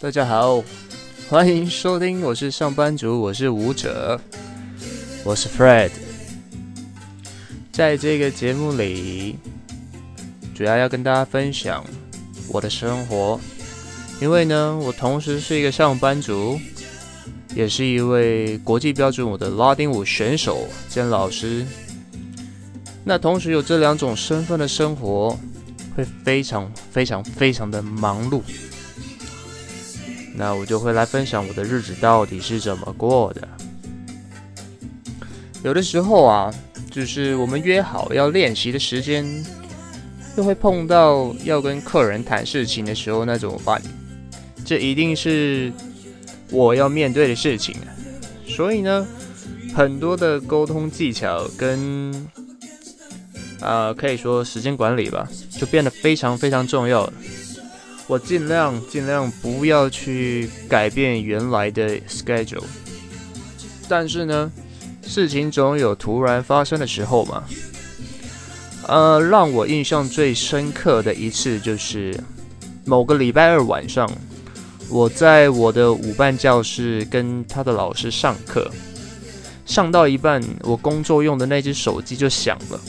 [0.00, 0.62] 大家好，
[1.28, 4.20] 欢迎收听，我是上班族，我是舞者，
[5.24, 5.90] 我是 Fred。
[7.72, 9.38] 在这个节目里，
[10.54, 11.84] 主要要跟大家分享
[12.48, 13.40] 我的生活，
[14.20, 16.58] 因为呢，我同时是一个上班族。
[17.52, 21.66] 也是一位国际标准舞的拉丁舞选手兼老师。
[23.02, 25.36] 那同时有这两种身份的生活，
[25.96, 28.42] 会非常非常非常的忙碌。
[30.36, 33.48] 那我就会来分享我的日子到底是怎么过的。
[35.62, 36.54] 有的时候啊，
[36.90, 39.24] 就是我们约好要练习的时间，
[40.36, 43.80] 又会碰到要跟客人谈事情的时候，那怎么办？
[44.64, 45.72] 这一定是。
[46.52, 47.76] 我要面对的事情，
[48.44, 49.06] 所以呢，
[49.72, 52.28] 很多的沟通技巧跟
[53.60, 55.28] 啊，可以说时间管理吧，
[55.60, 57.12] 就变得非常非常重要了。
[58.06, 62.64] 我尽量尽量不要去改变原来的 schedule，
[63.86, 64.50] 但是呢，
[65.06, 67.44] 事情总有突然发生的时候嘛。
[68.88, 72.18] 呃，让我印象最深刻的一次就是
[72.86, 74.10] 某个礼拜二晚上。
[74.88, 78.68] 我在我的舞伴教室跟他的老师上课，
[79.64, 82.80] 上到一半，我工作用的那只手机就响了。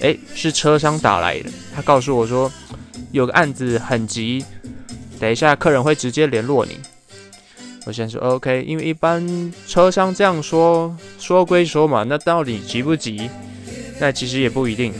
[0.00, 2.50] 哎，是车商打来的，他告诉我说
[3.12, 4.44] 有个案子很急，
[5.18, 6.78] 等一下客人会直接联络你。
[7.86, 13.30] 我先说 OK，因为一般车商这样说，说归说嘛，那到底急不急？
[13.98, 14.92] 那其实也不一定。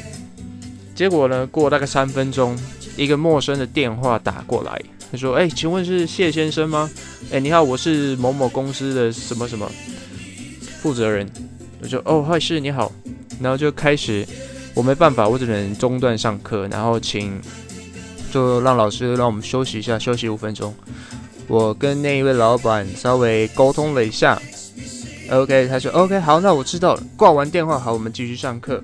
[0.94, 2.58] 结果呢，过大概三分钟，
[2.96, 4.82] 一个陌生的电话打过来。
[5.10, 6.90] 他说：“哎，请问是谢先生吗？
[7.32, 9.70] 哎，你好，我是某某公司的什么什么
[10.80, 11.28] 负责人。”
[11.82, 12.92] 我说：“哦，嗨，是你好。”
[13.40, 14.26] 然后就开始，
[14.80, 17.38] 我没办法，我只能中断上课，然后请
[18.32, 20.74] 就让老师让我们休息一下，休息五分钟。
[21.48, 24.40] 我跟那一位老板稍微沟通了一下
[25.30, 28.82] ，OK，他说：“OK，好，那我知道了。”挂完电话，好，我们继续上课。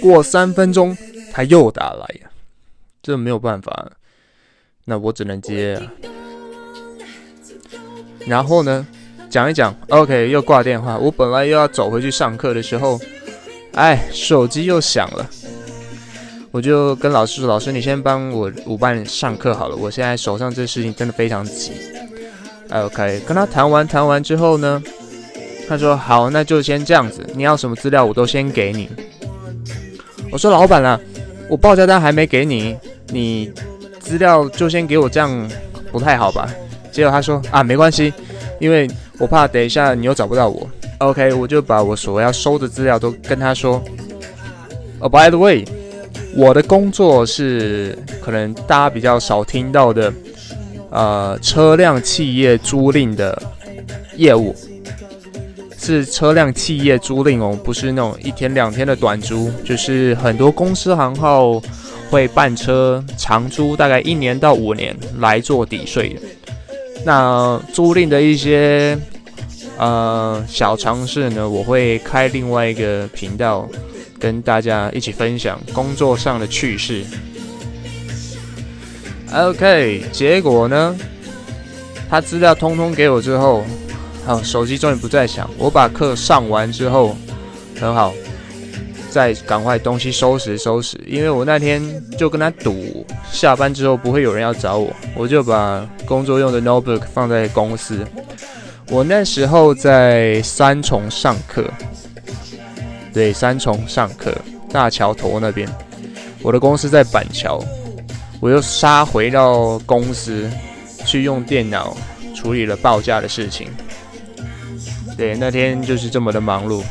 [0.00, 0.96] 过三分钟，
[1.30, 2.30] 他又打来呀，
[3.02, 3.92] 这没有办法。
[4.86, 5.78] 那我只能接，
[8.20, 8.86] 然后呢，
[9.28, 10.96] 讲一讲，OK，又挂电话。
[10.96, 12.98] 我本来又要走回去上课的时候，
[13.74, 15.28] 哎，手机又响了。
[16.50, 21.72] 我就跟老师说：“老师，你先帮我舞伴上课好了，我现在手上这事情真的非常急。
[22.70, 24.82] ”OK，跟他谈完谈完之后呢，
[25.68, 28.88] 他说：“好，那就先这样子，你要什么资料我都先给你。”
[30.32, 31.00] 我说：“老板啊，
[31.48, 32.76] 我报价单还没给你，
[33.08, 33.52] 你。”
[34.00, 35.48] 资料就先给我，这样
[35.92, 36.50] 不太好吧？
[36.90, 38.12] 结果他说啊，没关系，
[38.58, 40.68] 因为我怕等一下你又找不到我。
[41.00, 43.82] OK，我就把我所要收的资料都跟他说。
[45.00, 45.64] 哦，By the way，
[46.34, 50.12] 我的工作是可能大家比较少听到的，
[50.90, 53.42] 呃，车辆企业租赁的
[54.16, 54.54] 业务，
[55.78, 61.60] 是车辆企业租赁哦，不是那种一天两天的短租，就是很多公司行号。
[62.10, 66.18] 会办车长租，大概一年到五年来做抵税。
[67.04, 68.98] 那租赁的一些
[69.80, 73.66] 呃小尝试呢，我会开另外一个频道，
[74.18, 77.02] 跟大家一起分享工作上的趣事。
[79.32, 80.94] OK，结果呢，
[82.10, 83.64] 他资料通通给我之后，
[84.26, 85.48] 好，手机终于不再响。
[85.56, 87.16] 我把课上完之后，
[87.80, 88.12] 很好。
[89.08, 91.82] 再赶快东西收拾收拾，因为我那天
[92.16, 98.06] 就跟他赌，下班之后不会有人要找我，我就把工作用的 notebook 放在公司。
[98.90, 101.64] 我那时候在三重上课，
[103.12, 104.36] 对，三重上课，
[104.72, 105.68] 大桥头那边。
[106.42, 107.62] 我的公司在板桥，
[108.40, 110.50] 我又杀回到公司
[111.06, 111.96] 去用电脑
[112.34, 113.68] 处理了报价的事情。
[115.16, 116.82] 对，那天就是这么的忙碌。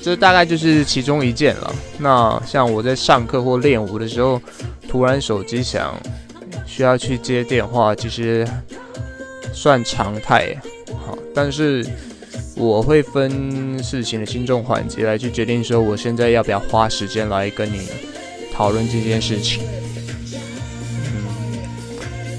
[0.00, 1.74] 这大概就是其中一件了。
[1.98, 4.40] 那像我在上课或练舞的时候，
[4.88, 5.94] 突然手机响，
[6.66, 8.48] 需要去接电话，其实
[9.52, 10.56] 算常态。
[11.06, 11.86] 好，但是
[12.54, 17.88] 我会分事情的轻重缓急来去决定说，我现在要不要花时间来跟你
[18.52, 19.62] 讨论这件事情。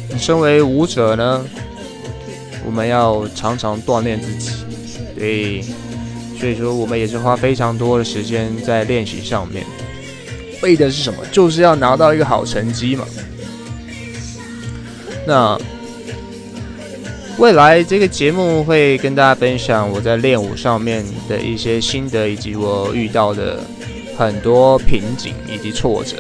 [0.10, 1.46] 嗯，身为舞者呢，
[2.66, 4.52] 我们要常常锻炼自己。
[5.18, 5.64] 对。
[6.40, 9.64] 所以说，我们也是花非常多的时间在练习上面，
[10.62, 11.20] 为的是什么？
[11.32, 13.06] 就是要拿到一个好成绩嘛。
[15.26, 15.58] 那
[17.40, 23.60] 未来这个节目会跟大家分享我在练舞上面的一些心得，以及我遇到的
[24.16, 26.18] 很多瓶颈以及挫折。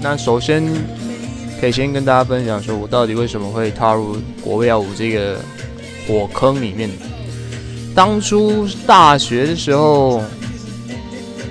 [0.00, 0.64] 那首先
[1.60, 5.38] 可以先跟大家分享说，我到底为什么会踏入国标舞这个
[6.06, 6.88] 火坑里面。
[7.94, 10.22] 当初大学的时候，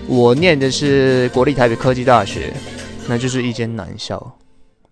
[0.08, 2.54] 我念的是国立台北科技大学，
[3.08, 4.38] 那就是一间男校。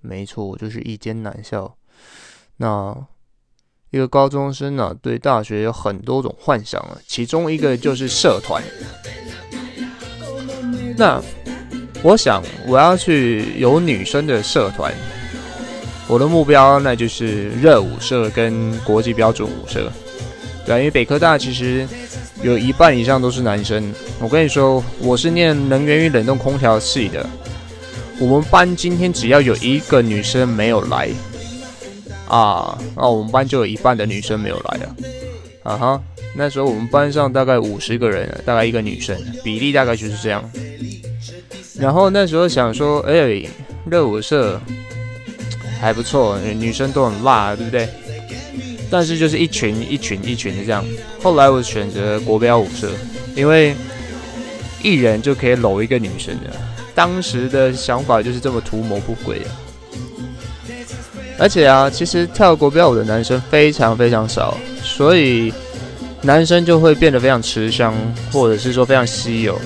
[0.01, 1.73] 没错，我就是一间男校。
[2.61, 2.93] 那
[3.89, 8.61] 一个高中生呢，对大学有很多种幻想啊，其中一个就是社团。
[10.97, 11.21] 那
[12.03, 14.93] 我想我要去有女生的社团，
[16.05, 19.89] 我的目标那就是热舞社跟国际标准舞社。
[20.65, 21.87] 对啊，因为北科大其实
[22.43, 23.93] 有一半以上都是男生。
[24.19, 27.25] 我跟你说，我是念能源与冷冻空调系的，
[28.19, 31.09] 我们班今天只要有一个女生没有来。
[32.29, 34.95] 啊，那我们班就有一半的女生没有来了，
[35.63, 36.01] 啊哈，
[36.35, 40.47] 那时候我们班上大概五十个人，大概一个女生，比例大概就是这样。
[41.79, 43.43] 然后那时候想说，哎，
[43.89, 44.61] 热舞社
[45.81, 47.89] 还不错，女生都很辣，对不对？
[48.91, 50.85] 但是就是一群一群一群的这样。
[51.21, 52.91] 后来我选择国标舞社，
[53.35, 53.73] 因为
[54.83, 56.49] 一人就可以搂一个女生的。
[56.93, 59.49] 当时的想法就是这么图谋不轨啊。
[61.39, 65.53] 而且啊，其实跳国标舞的男生非常非常少，所以
[66.21, 67.93] 男生就会变得非常吃香，
[68.31, 69.57] 或者是说非常稀有。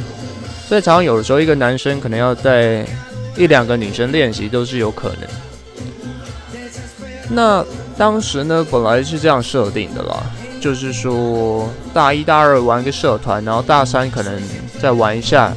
[0.68, 2.86] 所以常常有的时候，一个男生可能要带
[3.36, 5.28] 一两个女生练习都是有可能。
[7.30, 7.66] 那
[7.98, 10.24] 当时呢，本来是这样设定的啦，
[10.62, 14.40] 就是说大一大二玩个社团，然后大三可能
[14.80, 15.52] 再玩一下，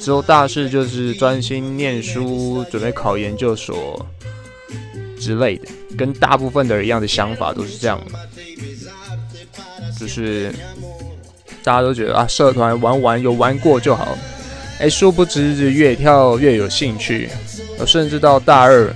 [0.00, 4.04] 之后大四就是专心念书，准备考研究所。
[5.24, 8.18] 之类的，跟大部分的人一样的想法都是这样的，
[9.98, 10.52] 就是
[11.62, 14.18] 大家都觉得啊，社团玩玩有玩过就好。
[14.78, 17.30] 哎，殊不知越跳越有兴趣，
[17.86, 18.94] 甚至到大二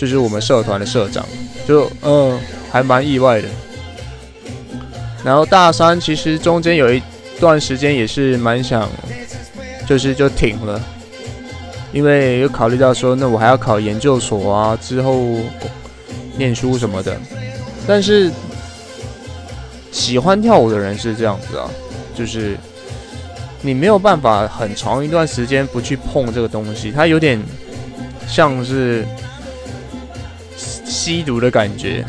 [0.00, 1.24] 就是我们社团的社长，
[1.68, 2.40] 就嗯
[2.72, 3.48] 还蛮意外的。
[5.22, 7.00] 然后大三其实中间有一
[7.38, 8.90] 段时间也是蛮想，
[9.86, 10.82] 就是就停了。
[11.92, 15.36] 因为有考虑到说，那我还要考研究所啊，之后
[16.38, 17.14] 念书什么的。
[17.86, 18.30] 但是
[19.90, 21.68] 喜欢跳舞的人是这样子啊，
[22.14, 22.56] 就是
[23.60, 27.38] 你没有办法很长一段时间不去碰这个东西，它有点
[28.26, 29.04] 像是
[30.56, 32.02] 吸毒的感觉。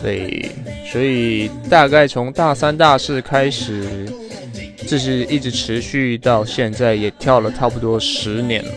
[0.00, 0.52] 对，
[0.92, 4.08] 所以大概从大三、大四开始。
[4.90, 8.70] 这是一直持续到现在，也跳了差不多十年了。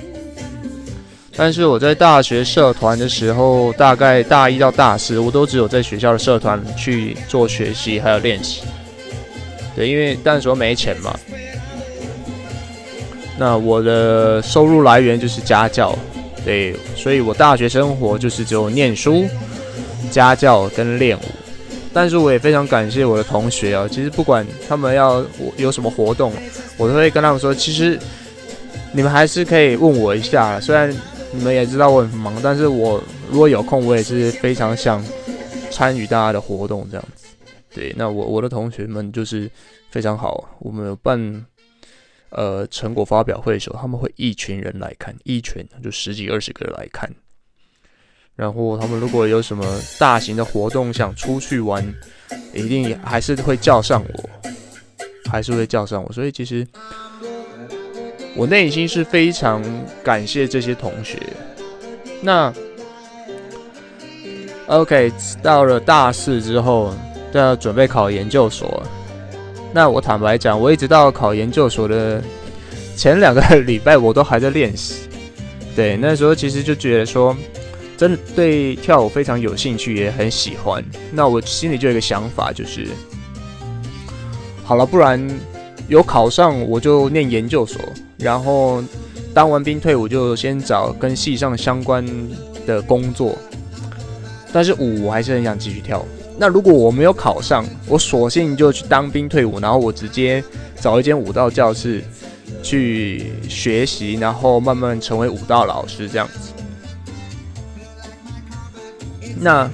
[1.35, 8.61] 但是我在大学社团的时候，大概大一到大四，我都只有在学校的社团去做学习还有练习。
[9.75, 11.19] 对，因为那时候没钱嘛。
[13.35, 15.97] 那我的收入来源就是家教，
[16.45, 19.25] 对，所以我大学生活就是只有念书、
[20.11, 21.42] 家教跟练舞。
[21.93, 25.23] 但是我也非常感谢我的同学啊，其实不管他们要
[25.57, 26.33] 有什么活动，
[26.77, 27.99] 我都会跟他们说，其实
[28.91, 30.59] 你们还是可以问我一下。
[30.59, 30.91] 虽然
[31.31, 35.05] 你们也知道我很忙，但是我如果有空，我也是非常想
[35.69, 37.27] 参与大家的活动这样子。
[37.73, 39.49] 对，那我我的同学们就是
[39.91, 41.45] 非常好，我们有办
[42.29, 47.07] 呃成果发表会的时候，他们会一群人来看，一群就十几二十个人来看。
[48.35, 49.63] 然后他们如果有什么
[49.99, 51.85] 大型的活动想出去玩，
[52.51, 54.29] 一定还是会叫上我，
[55.29, 56.11] 还是会叫上我。
[56.11, 56.67] 所以其实
[58.35, 59.63] 我内心是非常
[60.03, 61.19] 感谢这些同学。
[62.21, 62.51] 那
[64.65, 65.11] OK，
[65.43, 66.91] 到了大四之后
[67.31, 68.81] 都要准备考研究所。
[69.71, 72.19] 那我坦白讲，我一直到考研究所的
[72.95, 75.07] 前两个礼拜，我都还在练习。
[75.75, 77.37] 对，那时候其实就觉得说。
[78.03, 80.83] 真的对跳舞非常有兴趣，也很喜欢。
[81.09, 82.85] 那我心里就有一个想法，就是
[84.61, 85.25] 好了，不然
[85.87, 87.81] 有考上我就念研究所，
[88.17, 88.83] 然后
[89.33, 92.05] 当完兵退伍就先找跟戏上相关
[92.67, 93.37] 的工作。
[94.51, 96.05] 但是舞我还是很想继续跳。
[96.37, 100.43] 那如果我没有考上，我索性就去当兵退伍，然后我直接
[100.77, 102.03] 找一间舞蹈教室
[102.61, 106.49] 去学习，然后慢慢成为舞蹈老师这样子。
[109.39, 109.69] 那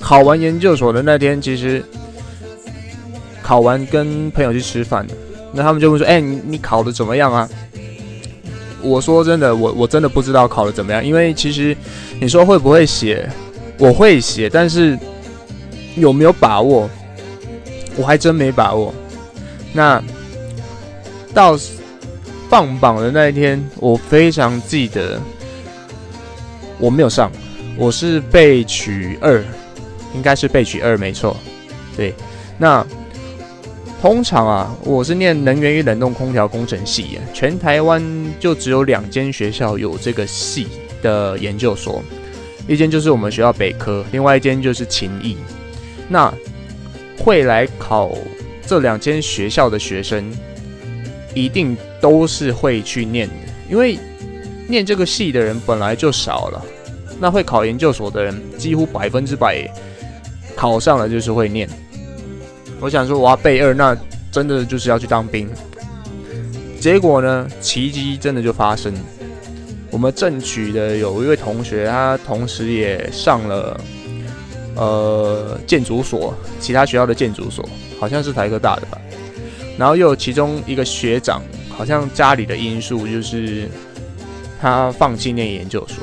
[0.00, 1.84] 考完研究所的那天，其实
[3.42, 5.06] 考完跟朋友去吃饭，
[5.52, 7.48] 那他们就会说：“哎，你你考的怎么样啊？”
[8.82, 11.76] 我说：“真的，我我真的不知道考的怎么样，因为其实
[12.20, 13.28] 你说会不会写，
[13.78, 14.98] 我会写，但是
[15.94, 16.90] 有没有把握，
[17.96, 18.92] 我还真没把握。
[19.72, 20.02] 那
[21.32, 21.56] 到
[22.48, 25.20] 放榜的那一天，我非常记得，
[26.78, 27.30] 我没有上，
[27.76, 29.42] 我是被取二，
[30.14, 31.36] 应该是被取二，没错。
[31.96, 32.14] 对，
[32.58, 32.86] 那
[34.00, 38.02] 通常啊，我是念能源与冷冻空调工程系，全台湾
[38.38, 40.68] 就只有两间学校有这个系
[41.02, 42.02] 的研究所，
[42.66, 45.36] 一间就是我们学校北科，另外一间就是勤益。
[46.08, 46.32] 那
[47.18, 48.12] 会来考
[48.66, 50.30] 这两间学校的学生，
[51.34, 53.34] 一定都是会去念的，
[53.70, 53.98] 因为
[54.68, 56.64] 念这个系的人本来就少了。
[57.22, 59.64] 那会考研究所的人，几乎百分之百
[60.56, 61.68] 考上了就是会念。
[62.80, 63.96] 我想说，我要备二，那
[64.32, 65.48] 真的就是要去当兵。
[66.80, 68.92] 结果呢，奇迹真的就发生。
[69.88, 73.80] 我们正取的有一位同学，他同时也上了。
[74.74, 77.62] 呃，建筑所，其他学校的建筑所，
[78.00, 78.98] 好像是台科大的吧。
[79.78, 83.68] 然后又有其中一个学长，好像家里的因素，就是
[84.58, 85.98] 他放弃念研究所。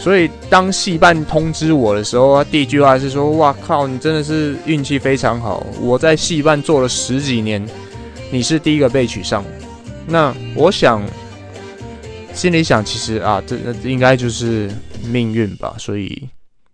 [0.00, 5.64] 所以当戏办通知我的时候，他第一句话是说：“哇靠，你真的是运气非常好！
[5.80, 7.64] 我在戏办做了十几年，
[8.32, 9.44] 你是第一个被取上。”
[10.08, 11.02] 那我想，
[12.32, 14.70] 心里想，其实啊，这应该就是
[15.04, 15.74] 命运吧。
[15.78, 16.28] 所以。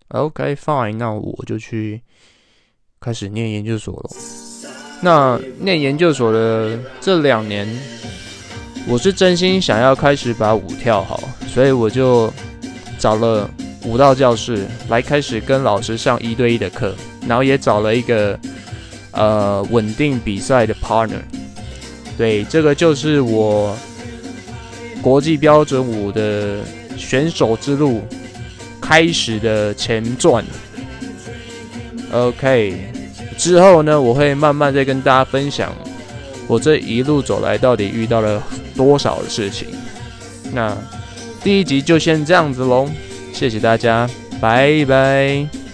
[0.09, 2.01] OK fine，那我就去
[3.01, 4.09] 开始念研究所了。
[5.01, 7.67] 那念研究所的这两年，
[8.87, 12.33] 我是真心想要开始把舞跳好，所以我就
[12.97, 13.49] 找了
[13.83, 16.93] 舞蹈教室来开始跟老师上一对一的课，
[17.27, 18.39] 然后也找了一个
[19.11, 21.21] 呃稳定比赛的 partner。
[22.17, 23.77] 对，这个就是我
[25.01, 26.59] 国际标准舞的
[26.97, 28.01] 选手之路。
[28.79, 30.41] 开始的前传
[32.09, 32.73] ，OK，
[33.37, 35.75] 之后呢，我会慢慢再跟大家分享
[36.47, 38.41] 我这一路走来到底遇到了
[38.77, 39.67] 多少的事情。
[40.53, 40.73] 那
[41.47, 42.89] 第一集就先这样子喽，
[43.31, 44.05] 谢谢大家，
[44.41, 45.66] 拜拜。